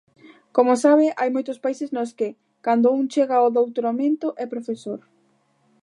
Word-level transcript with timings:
Como 0.55 0.73
sabe, 0.83 1.07
hai 1.19 1.29
moitos 1.33 1.61
países 1.63 1.89
nos 1.95 2.11
que, 2.19 2.29
cando 2.65 2.87
un 2.99 3.05
chega 3.13 3.35
ao 3.37 3.53
doutoramento, 3.57 4.27
é 4.43 4.45
profesor. 4.53 4.99